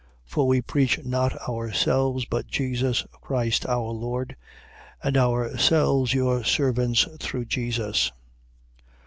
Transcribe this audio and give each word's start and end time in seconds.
4:5. 0.25 0.25
For 0.31 0.47
we 0.47 0.61
preach 0.61 1.05
not 1.05 1.37
ourselves, 1.47 2.25
but 2.25 2.47
Jesus 2.47 3.05
Christ 3.21 3.67
our 3.67 3.89
Lord: 3.91 4.35
and 5.03 5.15
ourselves 5.15 6.15
your 6.15 6.43
servants 6.43 7.07
through 7.19 7.45
Jesus. 7.45 8.11